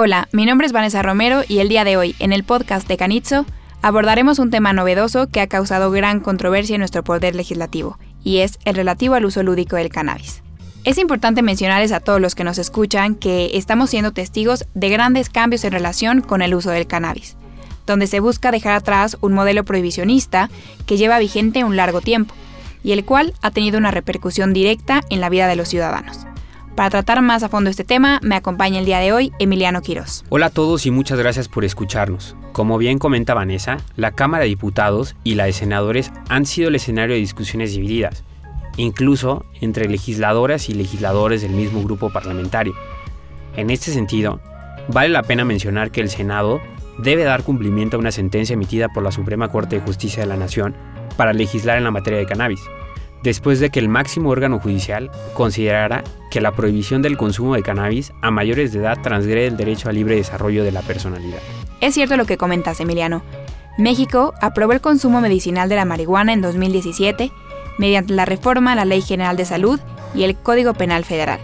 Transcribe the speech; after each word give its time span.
Hola, 0.00 0.28
mi 0.30 0.46
nombre 0.46 0.64
es 0.64 0.72
Vanessa 0.72 1.02
Romero 1.02 1.42
y 1.48 1.58
el 1.58 1.68
día 1.68 1.82
de 1.82 1.96
hoy, 1.96 2.14
en 2.20 2.32
el 2.32 2.44
podcast 2.44 2.86
de 2.86 2.96
Canitzo, 2.96 3.44
abordaremos 3.82 4.38
un 4.38 4.48
tema 4.48 4.72
novedoso 4.72 5.26
que 5.26 5.40
ha 5.40 5.48
causado 5.48 5.90
gran 5.90 6.20
controversia 6.20 6.76
en 6.76 6.78
nuestro 6.82 7.02
poder 7.02 7.34
legislativo, 7.34 7.98
y 8.22 8.38
es 8.38 8.60
el 8.64 8.76
relativo 8.76 9.16
al 9.16 9.24
uso 9.24 9.42
lúdico 9.42 9.74
del 9.74 9.88
cannabis. 9.88 10.44
Es 10.84 10.98
importante 10.98 11.42
mencionarles 11.42 11.90
a 11.90 11.98
todos 11.98 12.20
los 12.20 12.36
que 12.36 12.44
nos 12.44 12.58
escuchan 12.58 13.16
que 13.16 13.50
estamos 13.54 13.90
siendo 13.90 14.12
testigos 14.12 14.66
de 14.72 14.88
grandes 14.88 15.30
cambios 15.30 15.64
en 15.64 15.72
relación 15.72 16.20
con 16.20 16.42
el 16.42 16.54
uso 16.54 16.70
del 16.70 16.86
cannabis, 16.86 17.36
donde 17.84 18.06
se 18.06 18.20
busca 18.20 18.52
dejar 18.52 18.74
atrás 18.74 19.16
un 19.20 19.32
modelo 19.32 19.64
prohibicionista 19.64 20.48
que 20.86 20.96
lleva 20.96 21.18
vigente 21.18 21.64
un 21.64 21.74
largo 21.74 22.02
tiempo, 22.02 22.36
y 22.84 22.92
el 22.92 23.04
cual 23.04 23.34
ha 23.42 23.50
tenido 23.50 23.78
una 23.78 23.90
repercusión 23.90 24.52
directa 24.52 25.00
en 25.10 25.20
la 25.20 25.28
vida 25.28 25.48
de 25.48 25.56
los 25.56 25.68
ciudadanos. 25.68 26.28
Para 26.78 26.90
tratar 26.90 27.20
más 27.22 27.42
a 27.42 27.48
fondo 27.48 27.70
este 27.70 27.82
tema, 27.82 28.20
me 28.22 28.36
acompaña 28.36 28.78
el 28.78 28.84
día 28.84 29.00
de 29.00 29.12
hoy 29.12 29.32
Emiliano 29.40 29.82
Quirós. 29.82 30.24
Hola 30.28 30.46
a 30.46 30.50
todos 30.50 30.86
y 30.86 30.92
muchas 30.92 31.18
gracias 31.18 31.48
por 31.48 31.64
escucharnos. 31.64 32.36
Como 32.52 32.78
bien 32.78 33.00
comenta 33.00 33.34
Vanessa, 33.34 33.78
la 33.96 34.12
Cámara 34.12 34.44
de 34.44 34.50
Diputados 34.50 35.16
y 35.24 35.34
la 35.34 35.46
de 35.46 35.52
Senadores 35.52 36.12
han 36.28 36.46
sido 36.46 36.68
el 36.68 36.76
escenario 36.76 37.16
de 37.16 37.20
discusiones 37.20 37.72
divididas, 37.72 38.22
incluso 38.76 39.44
entre 39.60 39.88
legisladoras 39.88 40.68
y 40.68 40.74
legisladores 40.74 41.42
del 41.42 41.50
mismo 41.50 41.82
grupo 41.82 42.10
parlamentario. 42.10 42.74
En 43.56 43.70
este 43.70 43.90
sentido, 43.90 44.40
vale 44.86 45.08
la 45.08 45.24
pena 45.24 45.44
mencionar 45.44 45.90
que 45.90 46.00
el 46.00 46.10
Senado 46.10 46.60
debe 46.96 47.24
dar 47.24 47.42
cumplimiento 47.42 47.96
a 47.96 48.00
una 48.00 48.12
sentencia 48.12 48.54
emitida 48.54 48.88
por 48.88 49.02
la 49.02 49.10
Suprema 49.10 49.48
Corte 49.48 49.80
de 49.80 49.82
Justicia 49.82 50.22
de 50.22 50.28
la 50.28 50.36
Nación 50.36 50.76
para 51.16 51.32
legislar 51.32 51.76
en 51.76 51.82
la 51.82 51.90
materia 51.90 52.20
de 52.20 52.26
cannabis 52.26 52.60
después 53.22 53.60
de 53.60 53.70
que 53.70 53.80
el 53.80 53.88
máximo 53.88 54.30
órgano 54.30 54.60
judicial 54.60 55.10
considerara 55.34 56.04
que 56.30 56.40
la 56.40 56.52
prohibición 56.52 57.02
del 57.02 57.16
consumo 57.16 57.54
de 57.54 57.62
cannabis 57.62 58.12
a 58.22 58.30
mayores 58.30 58.72
de 58.72 58.80
edad 58.80 58.98
transgrede 59.02 59.46
el 59.46 59.56
derecho 59.56 59.88
al 59.88 59.96
libre 59.96 60.16
desarrollo 60.16 60.64
de 60.64 60.72
la 60.72 60.82
personalidad. 60.82 61.40
Es 61.80 61.94
cierto 61.94 62.16
lo 62.16 62.26
que 62.26 62.36
comentas, 62.36 62.80
Emiliano. 62.80 63.22
México 63.78 64.34
aprobó 64.40 64.72
el 64.72 64.80
consumo 64.80 65.20
medicinal 65.20 65.68
de 65.68 65.76
la 65.76 65.84
marihuana 65.84 66.32
en 66.32 66.40
2017 66.40 67.30
mediante 67.78 68.12
la 68.12 68.24
reforma 68.24 68.72
a 68.72 68.74
la 68.74 68.84
Ley 68.84 69.02
General 69.02 69.36
de 69.36 69.44
Salud 69.44 69.80
y 70.14 70.24
el 70.24 70.36
Código 70.36 70.74
Penal 70.74 71.04
Federal, 71.04 71.38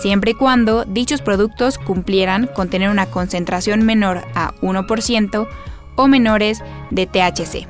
siempre 0.00 0.32
y 0.32 0.34
cuando 0.34 0.84
dichos 0.84 1.20
productos 1.20 1.78
cumplieran 1.78 2.46
con 2.46 2.68
tener 2.68 2.90
una 2.90 3.06
concentración 3.06 3.82
menor 3.82 4.22
a 4.34 4.54
1% 4.62 5.48
o 5.96 6.08
menores 6.08 6.62
de 6.90 7.06
THC. 7.06 7.66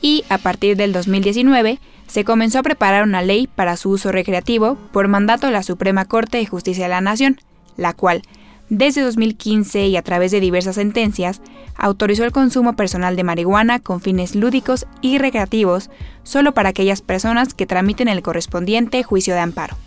Y 0.00 0.24
a 0.28 0.38
partir 0.38 0.76
del 0.76 0.92
2019, 0.92 1.78
se 2.12 2.24
comenzó 2.24 2.58
a 2.58 2.62
preparar 2.62 3.04
una 3.04 3.22
ley 3.22 3.46
para 3.46 3.78
su 3.78 3.88
uso 3.88 4.12
recreativo 4.12 4.76
por 4.92 5.08
mandato 5.08 5.46
de 5.46 5.54
la 5.54 5.62
Suprema 5.62 6.04
Corte 6.04 6.36
de 6.36 6.44
Justicia 6.44 6.84
de 6.84 6.90
la 6.90 7.00
Nación, 7.00 7.40
la 7.78 7.94
cual, 7.94 8.20
desde 8.68 9.00
2015 9.00 9.86
y 9.86 9.96
a 9.96 10.02
través 10.02 10.30
de 10.30 10.40
diversas 10.40 10.74
sentencias, 10.74 11.40
autorizó 11.74 12.24
el 12.24 12.30
consumo 12.30 12.76
personal 12.76 13.16
de 13.16 13.24
marihuana 13.24 13.78
con 13.80 14.02
fines 14.02 14.34
lúdicos 14.34 14.86
y 15.00 15.16
recreativos 15.16 15.88
solo 16.22 16.52
para 16.52 16.68
aquellas 16.68 17.00
personas 17.00 17.54
que 17.54 17.64
tramiten 17.64 18.08
el 18.08 18.20
correspondiente 18.20 19.02
juicio 19.02 19.32
de 19.32 19.40
amparo. 19.40 19.78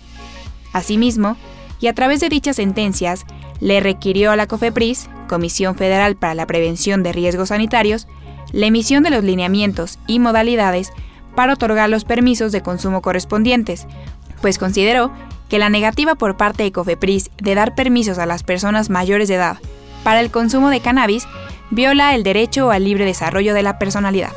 Asimismo, 0.73 1.37
y 1.79 1.87
a 1.87 1.93
través 1.93 2.21
de 2.21 2.29
dichas 2.29 2.55
sentencias, 2.55 3.23
le 3.59 3.81
requirió 3.81 4.31
a 4.31 4.35
la 4.35 4.47
COFEPRIS, 4.47 5.11
Comisión 5.29 5.75
Federal 5.75 6.15
para 6.15 6.33
la 6.33 6.47
Prevención 6.47 7.03
de 7.03 7.13
Riesgos 7.13 7.49
Sanitarios, 7.49 8.07
la 8.51 8.65
emisión 8.65 9.03
de 9.03 9.11
los 9.11 9.23
lineamientos 9.23 9.99
y 10.07 10.17
modalidades 10.17 10.91
para 11.35 11.53
otorgar 11.53 11.89
los 11.89 12.05
permisos 12.05 12.51
de 12.51 12.61
consumo 12.61 13.01
correspondientes, 13.01 13.87
pues 14.41 14.57
consideró 14.57 15.11
que 15.49 15.59
la 15.59 15.69
negativa 15.69 16.15
por 16.15 16.37
parte 16.37 16.63
de 16.63 16.71
COFEPRIS 16.71 17.29
de 17.37 17.55
dar 17.55 17.75
permisos 17.75 18.17
a 18.17 18.25
las 18.25 18.43
personas 18.43 18.89
mayores 18.89 19.27
de 19.27 19.35
edad 19.35 19.57
para 20.03 20.19
el 20.19 20.31
consumo 20.31 20.69
de 20.69 20.81
cannabis 20.81 21.27
viola 21.71 22.15
el 22.15 22.23
derecho 22.23 22.71
al 22.71 22.85
libre 22.85 23.05
desarrollo 23.05 23.53
de 23.53 23.63
la 23.63 23.79
personalidad. 23.79 24.31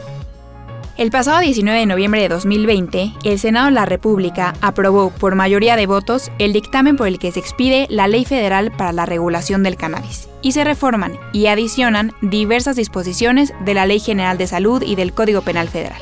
El 0.97 1.13
pasado 1.13 1.39
19 1.39 1.79
de 1.79 1.87
noviembre 1.87 2.23
de 2.23 2.29
2020, 2.29 3.13
el 3.23 3.39
Senado 3.39 3.67
de 3.67 3.73
la 3.73 3.85
República 3.85 4.55
aprobó 4.61 5.11
por 5.11 5.37
mayoría 5.37 5.77
de 5.77 5.87
votos 5.87 6.33
el 6.41 6.53
dictamen 6.53 6.97
por 6.97 7.07
el 7.07 7.21
que 7.21 7.31
se 7.31 7.39
expide 7.39 7.87
la 7.89 8.09
Ley 8.09 8.25
Federal 8.25 8.73
para 8.73 8.93
la 8.93 9.07
Regulación 9.07 9.63
del 9.63 9.77
Cannabis 9.77 10.29
y 10.43 10.53
se 10.53 10.65
reforman 10.65 11.13
y 11.33 11.47
adicionan 11.47 12.13
diversas 12.21 12.75
disposiciones 12.75 13.55
de 13.65 13.75
la 13.75 13.87
Ley 13.87 14.01
General 14.01 14.39
de 14.39 14.49
Salud 14.49 14.83
y 14.83 14.97
del 14.97 15.13
Código 15.13 15.43
Penal 15.43 15.69
Federal. 15.69 16.01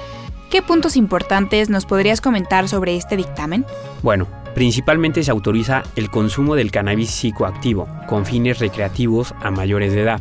¿Qué 0.50 0.62
puntos 0.62 0.96
importantes 0.96 1.70
nos 1.70 1.86
podrías 1.86 2.20
comentar 2.20 2.68
sobre 2.68 2.96
este 2.96 3.16
dictamen? 3.16 3.66
Bueno, 4.02 4.28
principalmente 4.54 5.24
se 5.24 5.32
autoriza 5.32 5.82
el 5.96 6.08
consumo 6.08 6.54
del 6.54 6.70
cannabis 6.70 7.10
psicoactivo 7.10 7.88
con 8.06 8.24
fines 8.24 8.60
recreativos 8.60 9.34
a 9.40 9.50
mayores 9.50 9.92
de 9.92 10.02
edad. 10.02 10.20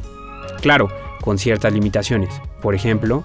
Claro, 0.61 0.89
con 1.21 1.37
ciertas 1.37 1.71
limitaciones. 1.71 2.41
Por 2.59 2.73
ejemplo, 2.73 3.23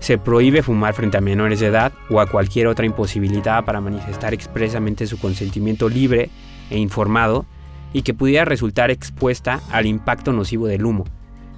se 0.00 0.18
prohíbe 0.18 0.62
fumar 0.62 0.92
frente 0.92 1.16
a 1.16 1.22
menores 1.22 1.60
de 1.60 1.68
edad 1.68 1.92
o 2.10 2.20
a 2.20 2.26
cualquier 2.26 2.66
otra 2.66 2.84
imposibilidad 2.84 3.64
para 3.64 3.80
manifestar 3.80 4.34
expresamente 4.34 5.06
su 5.06 5.18
consentimiento 5.18 5.88
libre 5.88 6.28
e 6.68 6.78
informado 6.78 7.46
y 7.94 8.02
que 8.02 8.12
pudiera 8.12 8.44
resultar 8.44 8.90
expuesta 8.90 9.60
al 9.70 9.86
impacto 9.86 10.32
nocivo 10.32 10.66
del 10.66 10.84
humo 10.84 11.04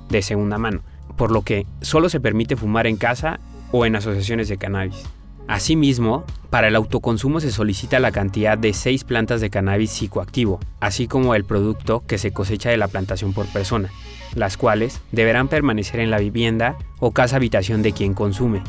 de 0.08 0.22
segunda 0.22 0.56
mano, 0.56 0.82
por 1.16 1.32
lo 1.32 1.42
que 1.42 1.66
solo 1.80 2.08
se 2.08 2.20
permite 2.20 2.54
fumar 2.54 2.86
en 2.86 2.96
casa 2.96 3.40
o 3.72 3.86
en 3.86 3.96
asociaciones 3.96 4.48
de 4.48 4.58
cannabis. 4.58 5.04
Asimismo, 5.46 6.24
para 6.48 6.68
el 6.68 6.76
autoconsumo 6.76 7.38
se 7.40 7.52
solicita 7.52 8.00
la 8.00 8.12
cantidad 8.12 8.56
de 8.56 8.72
6 8.72 9.04
plantas 9.04 9.40
de 9.40 9.50
cannabis 9.50 9.90
psicoactivo, 9.90 10.58
así 10.80 11.06
como 11.06 11.34
el 11.34 11.44
producto 11.44 12.02
que 12.06 12.16
se 12.16 12.32
cosecha 12.32 12.70
de 12.70 12.78
la 12.78 12.88
plantación 12.88 13.34
por 13.34 13.46
persona, 13.46 13.90
las 14.34 14.56
cuales 14.56 15.00
deberán 15.12 15.48
permanecer 15.48 16.00
en 16.00 16.10
la 16.10 16.18
vivienda 16.18 16.76
o 16.98 17.12
casa 17.12 17.36
habitación 17.36 17.82
de 17.82 17.92
quien 17.92 18.14
consume, 18.14 18.62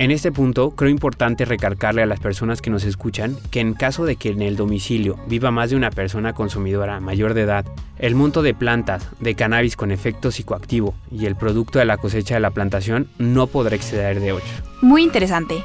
en 0.00 0.10
este 0.10 0.32
punto, 0.32 0.70
creo 0.70 0.88
importante 0.88 1.44
recalcarle 1.44 2.00
a 2.00 2.06
las 2.06 2.20
personas 2.20 2.62
que 2.62 2.70
nos 2.70 2.84
escuchan 2.84 3.36
que 3.50 3.60
en 3.60 3.74
caso 3.74 4.06
de 4.06 4.16
que 4.16 4.30
en 4.30 4.40
el 4.40 4.56
domicilio 4.56 5.18
viva 5.26 5.50
más 5.50 5.68
de 5.68 5.76
una 5.76 5.90
persona 5.90 6.32
consumidora 6.32 7.00
mayor 7.00 7.34
de 7.34 7.42
edad, 7.42 7.66
el 7.98 8.14
monto 8.14 8.40
de 8.40 8.54
plantas 8.54 9.06
de 9.20 9.34
cannabis 9.34 9.76
con 9.76 9.90
efecto 9.90 10.30
psicoactivo 10.30 10.94
y 11.12 11.26
el 11.26 11.36
producto 11.36 11.78
de 11.78 11.84
la 11.84 11.98
cosecha 11.98 12.32
de 12.32 12.40
la 12.40 12.50
plantación 12.50 13.08
no 13.18 13.46
podrá 13.46 13.76
exceder 13.76 14.20
de 14.20 14.32
8. 14.32 14.46
Muy 14.80 15.02
interesante. 15.02 15.62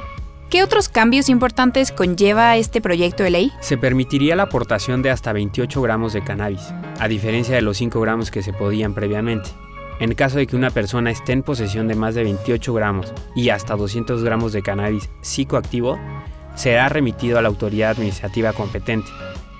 ¿Qué 0.50 0.62
otros 0.62 0.90
cambios 0.90 1.30
importantes 1.30 1.90
conlleva 1.90 2.58
este 2.58 2.82
proyecto 2.82 3.22
de 3.22 3.30
ley? 3.30 3.52
Se 3.62 3.78
permitiría 3.78 4.36
la 4.36 4.42
aportación 4.42 5.00
de 5.00 5.08
hasta 5.08 5.32
28 5.32 5.80
gramos 5.80 6.12
de 6.12 6.22
cannabis, 6.22 6.74
a 7.00 7.08
diferencia 7.08 7.54
de 7.54 7.62
los 7.62 7.78
5 7.78 7.98
gramos 8.02 8.30
que 8.30 8.42
se 8.42 8.52
podían 8.52 8.92
previamente. 8.92 9.48
En 9.98 10.14
caso 10.14 10.36
de 10.36 10.46
que 10.46 10.56
una 10.56 10.70
persona 10.70 11.10
esté 11.10 11.32
en 11.32 11.42
posesión 11.42 11.88
de 11.88 11.94
más 11.94 12.14
de 12.14 12.24
28 12.24 12.74
gramos 12.74 13.12
y 13.34 13.48
hasta 13.48 13.76
200 13.76 14.22
gramos 14.22 14.52
de 14.52 14.62
cannabis 14.62 15.08
psicoactivo, 15.22 15.98
será 16.54 16.88
remitido 16.88 17.38
a 17.38 17.42
la 17.42 17.48
autoridad 17.48 17.92
administrativa 17.92 18.52
competente, 18.52 19.08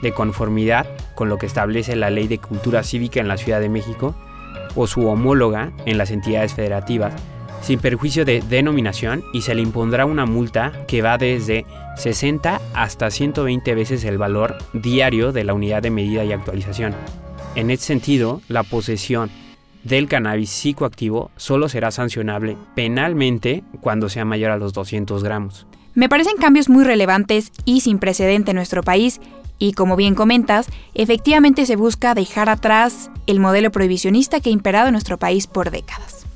de 0.03 0.13
conformidad 0.13 0.87
con 1.15 1.31
lo 1.31 1.39
que 1.39 1.47
establece 1.47 1.97
la 1.97 2.11
Ley 2.11 2.29
de 2.29 2.39
Cultura 2.39 2.83
Cívica 2.83 3.21
en 3.21 3.29
la 3.29 3.39
Ciudad 3.39 3.61
de 3.61 3.71
México 3.71 4.15
o 4.75 4.87
su 4.87 5.09
homóloga 5.09 5.73
en 5.87 5.97
las 5.97 6.11
entidades 6.11 6.53
federativas, 6.53 7.15
sin 7.63 7.79
perjuicio 7.79 8.27
de 8.27 8.43
denominación 8.43 9.25
y 9.33 9.41
se 9.41 9.55
le 9.55 9.63
impondrá 9.63 10.05
una 10.05 10.27
multa 10.27 10.85
que 10.87 11.01
va 11.01 11.17
desde 11.17 11.65
60 11.97 12.61
hasta 12.75 13.11
120 13.11 13.75
veces 13.75 14.05
el 14.05 14.19
valor 14.19 14.57
diario 14.75 15.33
de 15.33 15.45
la 15.45 15.55
unidad 15.55 15.83
de 15.83 15.91
medida 15.91 16.25
y 16.25 16.33
actualización. 16.33 16.95
En 17.55 17.71
este 17.71 17.87
sentido, 17.87 18.43
la 18.49 18.65
posesión 18.65 19.31
del 19.87 20.09
cannabis 20.09 20.51
psicoactivo 20.51 21.31
solo 21.37 21.69
será 21.69 21.91
sancionable 21.91 22.57
penalmente 22.75 23.63
cuando 23.81 24.09
sea 24.09 24.25
mayor 24.25 24.51
a 24.51 24.57
los 24.57 24.73
200 24.73 25.23
gramos. 25.23 25.67
Me 25.95 26.09
parecen 26.09 26.37
cambios 26.37 26.69
muy 26.69 26.85
relevantes 26.85 27.53
y 27.65 27.81
sin 27.81 27.99
precedente 27.99 28.51
en 28.51 28.57
nuestro 28.57 28.83
país 28.83 29.21
y 29.59 29.73
como 29.73 29.97
bien 29.97 30.15
comentas, 30.15 30.67
efectivamente 30.95 31.65
se 31.65 31.77
busca 31.77 32.15
dejar 32.15 32.49
atrás 32.49 33.11
el 33.27 33.41
modelo 33.41 33.71
prohibicionista 33.71 34.41
que 34.41 34.51
ha 34.51 34.53
imperado 34.53 34.89
en 34.89 34.93
nuestro 34.93 35.19
país 35.19 35.47
por 35.47 35.71
décadas. 35.71 36.27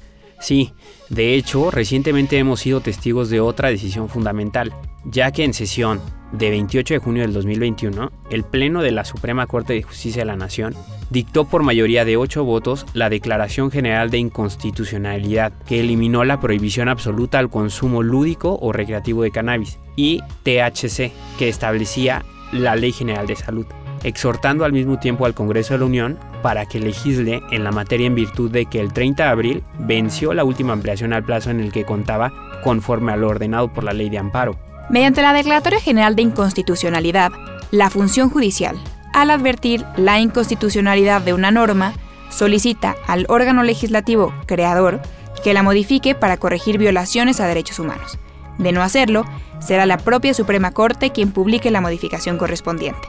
Sí, 0.40 0.72
de 1.10 1.34
hecho, 1.34 1.70
recientemente 1.70 2.38
hemos 2.38 2.60
sido 2.60 2.80
testigos 2.80 3.28
de 3.28 3.40
otra 3.40 3.68
decisión 3.68 4.08
fundamental, 4.08 4.72
ya 5.04 5.32
que 5.32 5.44
en 5.44 5.52
sesión 5.52 6.00
de 6.32 6.50
28 6.50 6.94
de 6.94 6.98
junio 7.00 7.22
del 7.22 7.32
2021, 7.32 8.10
el 8.30 8.44
Pleno 8.44 8.82
de 8.82 8.92
la 8.92 9.04
Suprema 9.04 9.46
Corte 9.46 9.72
de 9.72 9.82
Justicia 9.82 10.22
de 10.22 10.26
la 10.26 10.36
Nación 10.36 10.74
dictó 11.10 11.44
por 11.44 11.62
mayoría 11.62 12.04
de 12.04 12.16
8 12.16 12.44
votos 12.44 12.86
la 12.94 13.10
Declaración 13.10 13.70
General 13.70 14.10
de 14.10 14.18
Inconstitucionalidad, 14.18 15.52
que 15.66 15.80
eliminó 15.80 16.24
la 16.24 16.40
prohibición 16.40 16.88
absoluta 16.88 17.38
al 17.38 17.50
consumo 17.50 18.02
lúdico 18.02 18.58
o 18.60 18.72
recreativo 18.72 19.22
de 19.22 19.32
cannabis, 19.32 19.78
y 19.96 20.20
THC, 20.44 21.12
que 21.38 21.48
establecía 21.48 22.24
la 22.52 22.76
Ley 22.76 22.92
General 22.92 23.26
de 23.26 23.36
Salud, 23.36 23.66
exhortando 24.04 24.64
al 24.64 24.72
mismo 24.72 24.98
tiempo 24.98 25.26
al 25.26 25.34
Congreso 25.34 25.74
de 25.74 25.80
la 25.80 25.86
Unión 25.86 26.18
para 26.42 26.66
que 26.66 26.80
legisle 26.80 27.42
en 27.50 27.64
la 27.64 27.72
materia 27.72 28.06
en 28.06 28.14
virtud 28.14 28.50
de 28.50 28.66
que 28.66 28.80
el 28.80 28.92
30 28.92 29.24
de 29.24 29.28
abril 29.28 29.62
venció 29.78 30.32
la 30.32 30.44
última 30.44 30.72
ampliación 30.72 31.12
al 31.12 31.24
plazo 31.24 31.50
en 31.50 31.60
el 31.60 31.72
que 31.72 31.84
contaba 31.84 32.32
conforme 32.62 33.12
a 33.12 33.16
lo 33.16 33.28
ordenado 33.28 33.72
por 33.72 33.84
la 33.84 33.92
Ley 33.92 34.08
de 34.08 34.18
Amparo. 34.18 34.69
Mediante 34.90 35.22
la 35.22 35.32
Declaratoria 35.32 35.80
General 35.80 36.16
de 36.16 36.22
Inconstitucionalidad, 36.22 37.30
la 37.70 37.90
función 37.90 38.28
judicial, 38.28 38.76
al 39.14 39.30
advertir 39.30 39.86
la 39.96 40.18
inconstitucionalidad 40.18 41.20
de 41.22 41.32
una 41.32 41.52
norma, 41.52 41.94
solicita 42.28 42.96
al 43.06 43.24
órgano 43.28 43.62
legislativo 43.62 44.34
creador 44.46 45.00
que 45.44 45.54
la 45.54 45.62
modifique 45.62 46.16
para 46.16 46.38
corregir 46.38 46.76
violaciones 46.76 47.38
a 47.38 47.46
derechos 47.46 47.78
humanos. 47.78 48.18
De 48.58 48.72
no 48.72 48.82
hacerlo, 48.82 49.24
será 49.60 49.86
la 49.86 49.96
propia 49.96 50.34
Suprema 50.34 50.72
Corte 50.72 51.10
quien 51.10 51.30
publique 51.30 51.70
la 51.70 51.80
modificación 51.80 52.36
correspondiente. 52.36 53.06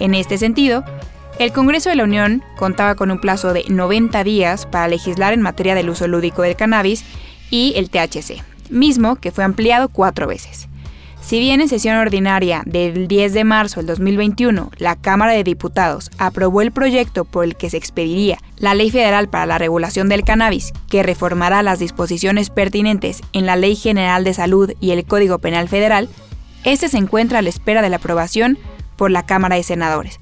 En 0.00 0.16
este 0.16 0.36
sentido, 0.36 0.82
el 1.38 1.52
Congreso 1.52 1.90
de 1.90 1.96
la 1.96 2.04
Unión 2.04 2.42
contaba 2.56 2.96
con 2.96 3.12
un 3.12 3.20
plazo 3.20 3.52
de 3.52 3.64
90 3.68 4.24
días 4.24 4.66
para 4.66 4.88
legislar 4.88 5.32
en 5.32 5.42
materia 5.42 5.76
del 5.76 5.90
uso 5.90 6.08
lúdico 6.08 6.42
del 6.42 6.56
cannabis 6.56 7.04
y 7.50 7.74
el 7.76 7.88
THC, 7.88 8.42
mismo 8.68 9.14
que 9.14 9.30
fue 9.30 9.44
ampliado 9.44 9.88
cuatro 9.88 10.26
veces. 10.26 10.57
Si 11.28 11.38
bien 11.40 11.60
en 11.60 11.68
sesión 11.68 11.96
ordinaria 11.96 12.62
del 12.64 13.06
10 13.06 13.34
de 13.34 13.44
marzo 13.44 13.80
del 13.80 13.86
2021 13.88 14.70
la 14.78 14.96
Cámara 14.96 15.32
de 15.32 15.44
Diputados 15.44 16.10
aprobó 16.16 16.62
el 16.62 16.72
proyecto 16.72 17.26
por 17.26 17.44
el 17.44 17.54
que 17.54 17.68
se 17.68 17.76
expediría 17.76 18.38
la 18.56 18.72
Ley 18.72 18.90
Federal 18.90 19.28
para 19.28 19.44
la 19.44 19.58
Regulación 19.58 20.08
del 20.08 20.24
Cannabis, 20.24 20.72
que 20.88 21.02
reformará 21.02 21.62
las 21.62 21.80
disposiciones 21.80 22.48
pertinentes 22.48 23.20
en 23.34 23.44
la 23.44 23.56
Ley 23.56 23.76
General 23.76 24.24
de 24.24 24.32
Salud 24.32 24.72
y 24.80 24.92
el 24.92 25.04
Código 25.04 25.38
Penal 25.38 25.68
Federal, 25.68 26.08
este 26.64 26.88
se 26.88 26.96
encuentra 26.96 27.40
a 27.40 27.42
la 27.42 27.50
espera 27.50 27.82
de 27.82 27.90
la 27.90 27.96
aprobación 27.96 28.56
por 28.96 29.10
la 29.10 29.26
Cámara 29.26 29.56
de 29.56 29.64
Senadores, 29.64 30.20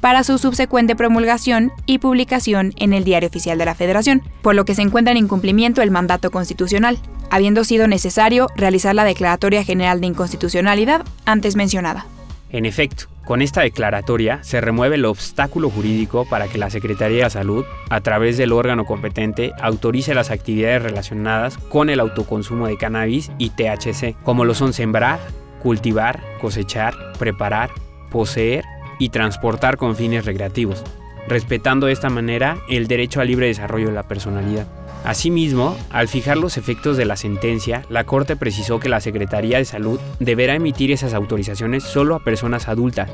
para 0.00 0.24
su 0.24 0.38
subsecuente 0.38 0.96
promulgación 0.96 1.72
y 1.86 1.98
publicación 1.98 2.72
en 2.76 2.92
el 2.92 3.04
Diario 3.04 3.28
Oficial 3.28 3.58
de 3.58 3.64
la 3.64 3.74
Federación, 3.74 4.22
por 4.42 4.54
lo 4.54 4.64
que 4.64 4.74
se 4.74 4.82
encuentra 4.82 5.12
en 5.12 5.18
incumplimiento 5.18 5.82
el 5.82 5.90
mandato 5.90 6.30
constitucional, 6.30 6.98
habiendo 7.30 7.64
sido 7.64 7.88
necesario 7.88 8.48
realizar 8.56 8.94
la 8.94 9.04
Declaratoria 9.04 9.64
General 9.64 10.00
de 10.00 10.06
Inconstitucionalidad 10.06 11.04
antes 11.24 11.56
mencionada. 11.56 12.06
En 12.50 12.64
efecto, 12.64 13.06
con 13.26 13.42
esta 13.42 13.62
declaratoria 13.62 14.38
se 14.44 14.60
remueve 14.60 14.94
el 14.94 15.04
obstáculo 15.04 15.68
jurídico 15.68 16.26
para 16.26 16.46
que 16.46 16.58
la 16.58 16.70
Secretaría 16.70 17.24
de 17.24 17.30
Salud, 17.30 17.64
a 17.90 18.00
través 18.00 18.36
del 18.36 18.52
órgano 18.52 18.84
competente, 18.84 19.52
autorice 19.60 20.14
las 20.14 20.30
actividades 20.30 20.84
relacionadas 20.84 21.58
con 21.58 21.90
el 21.90 21.98
autoconsumo 21.98 22.68
de 22.68 22.76
cannabis 22.76 23.32
y 23.36 23.50
THC, 23.50 24.14
como 24.22 24.44
lo 24.44 24.54
son 24.54 24.72
sembrar, 24.72 25.18
cultivar, 25.60 26.22
cosechar, 26.40 26.94
preparar, 27.18 27.70
poseer 28.12 28.64
y 28.98 29.10
transportar 29.10 29.76
con 29.76 29.96
fines 29.96 30.24
recreativos, 30.24 30.82
respetando 31.28 31.86
de 31.86 31.92
esta 31.92 32.10
manera 32.10 32.58
el 32.68 32.86
derecho 32.86 33.20
al 33.20 33.28
libre 33.28 33.46
desarrollo 33.46 33.88
de 33.88 33.94
la 33.94 34.08
personalidad. 34.08 34.66
Asimismo, 35.04 35.76
al 35.90 36.08
fijar 36.08 36.36
los 36.36 36.56
efectos 36.56 36.96
de 36.96 37.04
la 37.04 37.16
sentencia, 37.16 37.84
la 37.88 38.04
Corte 38.04 38.34
precisó 38.34 38.80
que 38.80 38.88
la 38.88 39.00
Secretaría 39.00 39.58
de 39.58 39.64
Salud 39.64 40.00
deberá 40.18 40.54
emitir 40.54 40.90
esas 40.90 41.14
autorizaciones 41.14 41.84
solo 41.84 42.16
a 42.16 42.24
personas 42.24 42.66
adultas 42.68 43.10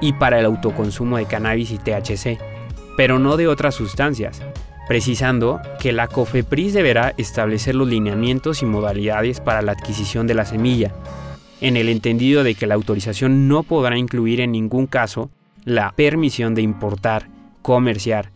y 0.00 0.14
para 0.14 0.38
el 0.38 0.46
autoconsumo 0.46 1.18
de 1.18 1.26
cannabis 1.26 1.70
y 1.70 1.78
THC, 1.78 2.38
pero 2.96 3.18
no 3.18 3.36
de 3.36 3.48
otras 3.48 3.74
sustancias, 3.74 4.40
precisando 4.88 5.60
que 5.80 5.92
la 5.92 6.08
COFEPRIS 6.08 6.74
deberá 6.74 7.14
establecer 7.16 7.74
los 7.74 7.88
lineamientos 7.88 8.62
y 8.62 8.66
modalidades 8.66 9.40
para 9.40 9.62
la 9.62 9.72
adquisición 9.72 10.26
de 10.26 10.34
la 10.34 10.44
semilla, 10.44 10.92
en 11.60 11.76
el 11.76 11.88
entendido 11.88 12.44
de 12.44 12.54
que 12.54 12.66
la 12.66 12.74
autorización 12.74 13.48
no 13.48 13.62
podrá 13.62 13.98
incluir 13.98 14.40
en 14.40 14.52
ningún 14.52 14.86
caso 14.86 15.30
la 15.64 15.92
permisión 15.92 16.54
de 16.54 16.62
importar, 16.62 17.28
comerciar, 17.62 18.30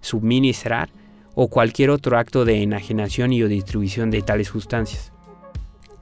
suministrar 0.00 0.90
o 1.34 1.48
cualquier 1.48 1.90
otro 1.90 2.18
acto 2.18 2.44
de 2.44 2.62
enajenación 2.62 3.32
y 3.32 3.42
o 3.42 3.48
distribución 3.48 4.10
de 4.10 4.22
tales 4.22 4.48
sustancias. 4.48 5.12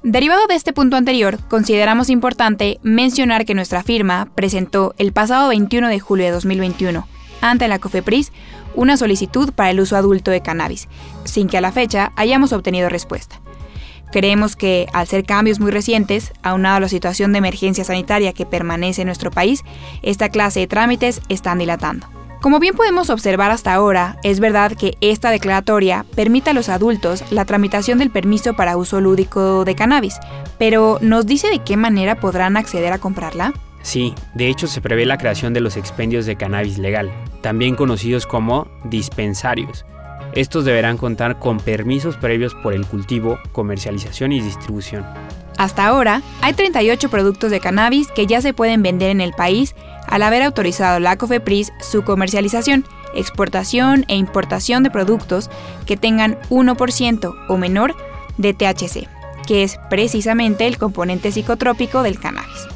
Derivado 0.02 0.46
de 0.48 0.56
este 0.56 0.72
punto 0.72 0.96
anterior, 0.96 1.38
consideramos 1.48 2.10
importante 2.10 2.80
mencionar 2.82 3.44
que 3.44 3.54
nuestra 3.54 3.84
firma 3.84 4.28
presentó 4.34 4.94
el 4.98 5.12
pasado 5.12 5.48
21 5.48 5.88
de 5.88 6.00
julio 6.00 6.26
de 6.26 6.32
2021 6.32 7.06
ante 7.40 7.69
la 7.69 7.78
COFEPRIS 7.78 8.32
una 8.74 8.96
solicitud 8.96 9.52
para 9.52 9.70
el 9.70 9.80
uso 9.80 9.96
adulto 9.96 10.30
de 10.30 10.40
cannabis, 10.40 10.88
sin 11.24 11.48
que 11.48 11.58
a 11.58 11.60
la 11.60 11.72
fecha 11.72 12.12
hayamos 12.16 12.52
obtenido 12.52 12.88
respuesta. 12.88 13.40
Creemos 14.12 14.56
que, 14.56 14.88
al 14.93 15.06
ser 15.06 15.25
cambios 15.25 15.59
muy 15.59 15.70
recientes, 15.70 16.32
aunado 16.43 16.76
a 16.76 16.81
la 16.81 16.88
situación 16.88 17.32
de 17.32 17.38
emergencia 17.38 17.82
sanitaria 17.82 18.35
que 18.35 18.44
permanece 18.44 19.03
en 19.03 19.06
nuestro 19.06 19.31
país, 19.31 19.64
esta 20.03 20.29
clase 20.29 20.61
de 20.61 20.67
trámites 20.67 21.23
están 21.31 21.59
dilatando. 21.59 22.06
Como 22.43 22.59
bien 22.59 22.75
podemos 22.75 23.09
observar 23.09 23.50
hasta 23.53 23.73
ahora, 23.73 24.19
es 24.23 24.38
verdad 24.38 24.73
que 24.73 24.99
esta 25.00 25.31
declaratoria 25.31 26.05
permite 26.14 26.50
a 26.50 26.53
los 26.53 26.69
adultos 26.69 27.25
la 27.31 27.44
tramitación 27.47 27.99
del 27.99 28.11
permiso 28.11 28.55
para 28.55 28.76
uso 28.76 29.00
lúdico 29.00 29.64
de 29.64 29.76
cannabis, 29.76 30.19
pero 30.58 30.99
¿nos 31.00 31.25
dice 31.25 31.49
de 31.49 31.61
qué 31.61 31.76
manera 31.76 32.17
podrán 32.17 32.56
acceder 32.56 32.93
a 32.93 32.99
comprarla? 32.99 33.55
Sí, 33.82 34.15
de 34.35 34.49
hecho 34.49 34.67
se 34.67 34.81
prevé 34.81 35.06
la 35.06 35.19
creación 35.19 35.55
de 35.55 35.61
los 35.61 35.76
expendios 35.76 36.26
de 36.26 36.37
cannabis 36.37 36.79
legal, 36.79 37.11
también 37.41 37.76
conocidos 37.76 38.26
como 38.26 38.69
dispensarios. 38.85 39.87
Estos 40.34 40.64
deberán 40.64 40.96
contar 40.96 41.38
con 41.38 41.58
permisos 41.58 42.17
previos 42.17 42.55
por 42.55 42.73
el 42.73 42.87
cultivo, 42.87 43.38
comercialización 43.52 44.32
y 44.32 44.40
distribución. 44.40 45.05
Hasta 45.58 45.87
ahora, 45.87 46.23
hay 46.40 46.55
38 46.55 47.11
productos 47.11 47.50
de 47.50 47.61
cannabis 47.61 48.08
que 48.08 48.26
ya 48.26 48.40
se 48.40 48.55
pueden 48.55 48.82
vender 48.82 49.11
en 49.11 49.20
el 49.20 49.32
país 49.32 49.75
al 50.08 50.23
haber 50.23 50.43
autorizado 50.43 50.99
la 51.00 51.17
COFEPRIS 51.17 51.73
su 51.81 52.02
comercialización, 52.02 52.84
exportación 53.14 54.05
e 54.08 54.17
importación 54.17 54.82
de 54.82 54.90
productos 54.90 55.50
que 55.87 55.99
tengan 55.99 56.38
1% 56.49 57.34
o 57.49 57.56
menor 57.58 57.94
de 58.38 58.55
THC, 58.55 59.08
que 59.46 59.62
es 59.62 59.79
precisamente 59.90 60.67
el 60.67 60.79
componente 60.79 61.31
psicotrópico 61.31 62.02
del 62.02 62.19
cannabis. 62.19 62.67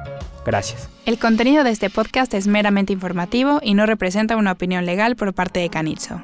Gracias. 0.47 0.89
El 1.05 1.19
contenido 1.19 1.65
de 1.65 1.71
este 1.71 1.91
podcast 1.91 2.33
es 2.33 2.47
meramente 2.47 2.93
informativo 2.93 3.59
y 3.63 3.75
no 3.75 3.85
representa 3.85 4.37
una 4.37 4.53
opinión 4.53 4.87
legal 4.87 5.17
por 5.17 5.35
parte 5.35 5.59
de 5.59 5.69
Canitzo. 5.69 6.23